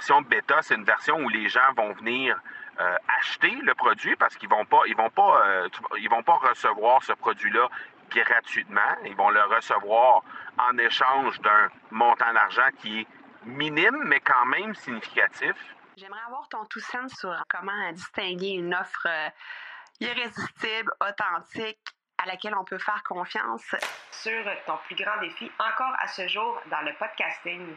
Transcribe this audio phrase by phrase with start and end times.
[0.00, 2.40] version bêta, c'est une version où les gens vont venir
[2.80, 6.36] euh, acheter le produit parce qu'ils vont pas, ils vont pas, euh, ils vont pas
[6.36, 7.68] recevoir ce produit-là
[8.08, 8.96] gratuitement.
[9.04, 10.22] Ils vont le recevoir
[10.56, 13.06] en échange d'un montant d'argent qui est
[13.44, 15.54] minime, mais quand même significatif.
[15.98, 19.28] J'aimerais avoir ton tout sens sur comment distinguer une offre euh,
[20.00, 21.84] irrésistible, authentique,
[22.16, 23.74] à laquelle on peut faire confiance.
[24.12, 27.76] Sur ton plus grand défi encore à ce jour dans le podcasting.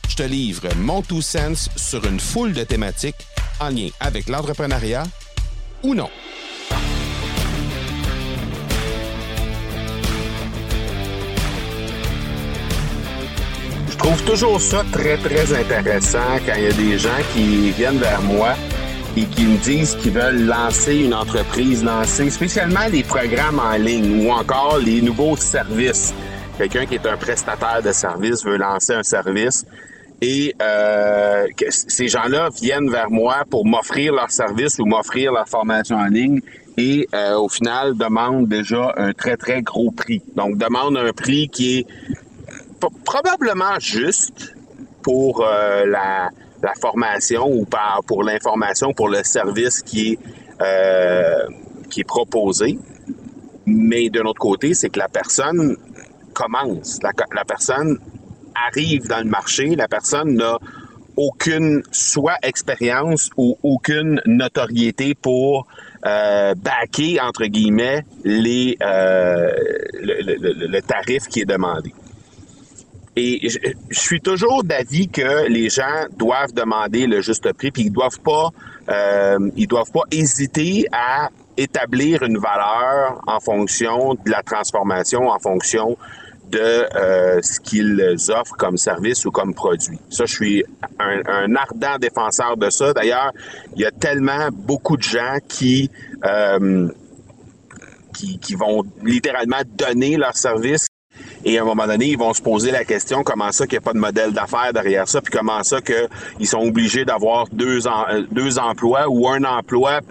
[0.11, 3.25] je te livre mon Two Sense sur une foule de thématiques
[3.61, 5.03] en lien avec l'entrepreneuriat
[5.83, 6.09] ou non.
[13.89, 17.99] Je trouve toujours ça très, très intéressant quand il y a des gens qui viennent
[17.99, 18.55] vers moi
[19.15, 24.25] et qui me disent qu'ils veulent lancer une entreprise, lancer spécialement les programmes en ligne
[24.25, 26.13] ou encore les nouveaux services.
[26.57, 29.65] Quelqu'un qui est un prestataire de service veut lancer un service
[30.21, 35.97] et euh, ces gens-là viennent vers moi pour m'offrir leur service ou m'offrir leur formation
[35.97, 36.41] en ligne
[36.77, 40.21] et euh, au final demandent déjà un très très gros prix.
[40.35, 41.87] Donc demandent un prix qui est
[43.03, 44.55] probablement juste
[45.01, 46.29] pour euh, la,
[46.79, 47.67] formation ou
[48.05, 50.19] pour l'information, pour le service qui est,
[50.61, 51.47] euh,
[51.89, 52.77] qui est proposé.
[53.65, 55.75] Mais d'un autre côté, c'est que la personne
[56.33, 56.99] commence.
[57.01, 57.97] La, personne
[58.55, 60.57] arrive dans le marché, la personne n'a
[61.17, 65.67] aucune soit expérience ou aucune notoriété pour
[66.05, 66.53] euh,
[67.21, 69.51] entre guillemets, les, euh,
[69.93, 71.93] le, tarif qui est demandé.
[73.15, 73.59] Et je,
[73.91, 78.19] suis toujours d'avis que les gens doivent demander le juste prix, puis ils doivent
[78.89, 79.37] euh,
[79.67, 85.97] doivent pas hésiter à établir une valeur en fonction de la transformation, en fonction
[86.51, 86.59] de
[86.95, 89.99] euh, ce qu'ils offrent comme service ou comme produit.
[90.09, 90.63] Ça, je suis
[90.99, 92.93] un, ardent défenseur de ça.
[92.93, 93.31] D'ailleurs,
[93.75, 95.89] il y a tellement beaucoup de gens qui
[96.25, 96.89] euh,
[98.13, 100.87] qui, qui vont littéralement donner leur service
[101.43, 103.83] et à un moment donné, ils vont se poser la question comment ça qu'il n'y
[103.83, 107.87] a pas de modèle d'affaires derrière ça, puis comment ça qu'ils sont obligés d'avoir deux,
[107.87, 110.01] en, deux emplois ou un emploi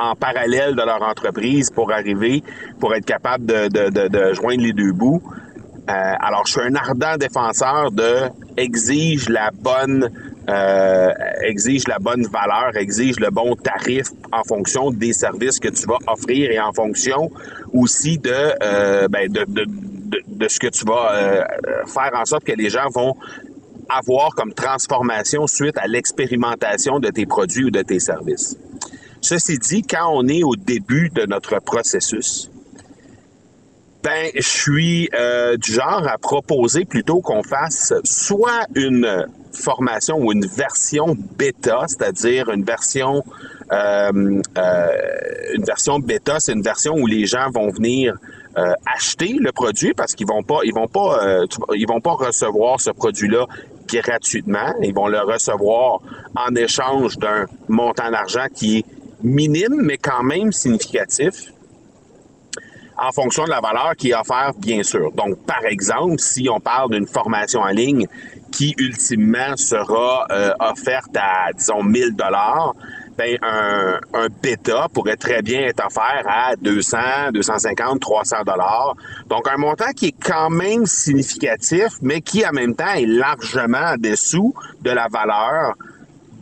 [0.00, 2.42] en, parallèle de leur entreprise pour arriver,
[2.80, 5.22] pour être capable de, de, de joindre les deux bouts.
[5.88, 10.10] Euh, alors, je suis un ardent défenseur de exige la bonne
[10.48, 11.10] euh,
[11.42, 15.98] exige la bonne valeur, exige le bon tarif en fonction des services que tu vas
[16.06, 17.30] offrir et en fonction
[17.72, 18.30] aussi de,
[18.62, 21.44] euh, ben de, de, de, de, ce que tu vas euh,
[21.86, 23.16] faire en sorte que les gens vont
[23.88, 28.58] avoir comme transformation suite à l'expérimentation de tes produits ou de tes services.
[29.22, 32.50] Ceci dit, quand on est au début de notre processus,
[34.04, 40.30] ben, je suis euh, du genre à proposer plutôt qu'on fasse soit une formation ou
[40.30, 43.24] une version bêta, c'est-à-dire une version
[43.72, 44.88] euh, euh,
[45.54, 48.14] une version bêta, c'est une version où les gens vont venir
[48.58, 52.12] euh, acheter le produit parce qu'ils vont pas ils vont pas euh, ils vont pas
[52.12, 53.46] recevoir ce produit-là
[53.88, 56.00] gratuitement, ils vont le recevoir
[56.36, 58.84] en échange d'un montant d'argent qui est
[59.22, 61.54] minime mais quand même significatif
[62.96, 65.12] en fonction de la valeur qui est offerte, bien sûr.
[65.12, 68.06] Donc, par exemple, si on parle d'une formation en ligne
[68.52, 72.74] qui ultimement sera euh, offerte à, disons, 1000 dollars,
[73.16, 76.98] ben un, un bêta pourrait très bien être offert à 200,
[77.32, 78.96] 250, 300 dollars.
[79.28, 83.92] Donc, un montant qui est quand même significatif, mais qui en même temps est largement
[83.94, 85.74] en dessous de la valeur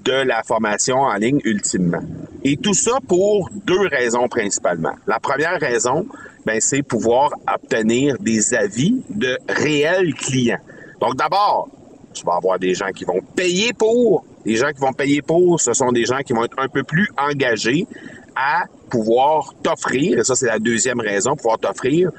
[0.05, 2.03] de la formation en ligne ultimement.
[2.45, 4.95] Et tout ça pour deux raisons principalement.
[5.07, 6.07] La première raison,
[6.45, 10.61] ben, c'est pouvoir obtenir des avis de réels clients.
[11.01, 11.69] Donc d'abord,
[12.13, 14.25] tu vas avoir des gens qui vont payer pour.
[14.45, 16.83] Les gens qui vont payer pour, ce sont des gens qui vont être un peu
[16.83, 17.87] plus engagés
[18.35, 22.11] à pouvoir t'offrir, et ça c'est la deuxième raison, pouvoir t'offrir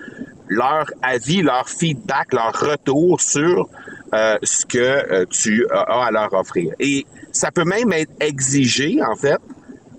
[0.47, 3.69] leur avis, leur feedback, leur retour sur
[4.13, 6.73] euh, ce que euh, tu as à leur offrir.
[6.79, 9.39] Et ça peut même être exigé, en fait,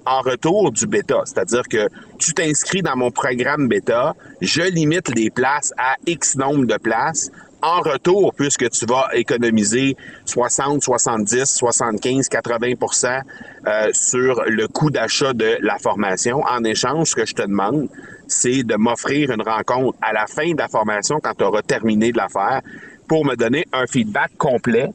[0.07, 1.23] en retour du bêta.
[1.25, 6.67] C'est-à-dire que tu t'inscris dans mon programme bêta, je limite les places à X nombre
[6.67, 7.31] de places
[7.63, 9.97] en retour, puisque tu vas économiser
[10.27, 13.23] 60, 70, 75, 80%
[13.67, 17.89] euh, sur le coût d'achat de la formation, en échange, ce que je te demande,
[18.29, 22.13] c'est de m'offrir une rencontre à la fin de la formation, quand tu auras terminé
[22.13, 22.61] de la faire,
[23.09, 24.91] pour me donner un feedback complet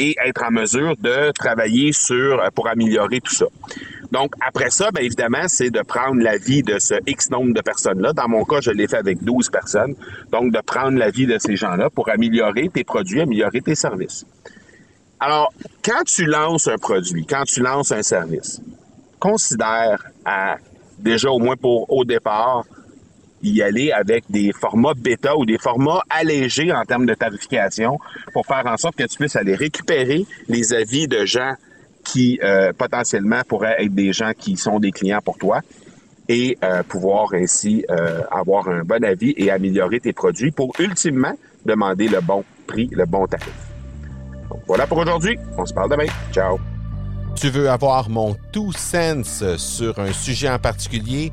[0.00, 3.44] et être en mesure de travailler sur pour améliorer tout ça.
[4.10, 8.12] Donc, après ça, bien évidemment, c'est de prendre l'avis de ce X nombre de personnes-là.
[8.14, 9.94] Dans mon cas, je l'ai fait avec 12 personnes.
[10.32, 14.24] Donc, de prendre l'avis de ces gens-là pour améliorer tes produits, améliorer tes services.
[15.20, 15.52] Alors,
[15.84, 18.60] quand tu lances un produit, quand tu lances un service,
[19.18, 20.02] considère
[20.98, 22.64] déjà au moins pour au départ,
[23.42, 27.98] y aller avec des formats bêta ou des formats allégés en termes de tarification
[28.32, 31.54] pour faire en sorte que tu puisses aller récupérer les avis de gens
[32.04, 35.60] qui euh, potentiellement pourraient être des gens qui sont des clients pour toi
[36.28, 41.34] et euh, pouvoir ainsi euh, avoir un bon avis et améliorer tes produits pour ultimement
[41.64, 43.52] demander le bon prix, le bon tarif.
[44.48, 45.38] Donc voilà pour aujourd'hui.
[45.58, 46.06] On se parle demain.
[46.32, 46.58] Ciao.
[47.36, 51.32] Tu veux avoir mon tout sens sur un sujet en particulier?